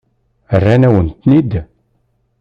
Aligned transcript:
Rran-awen-ten-id. 0.59 1.51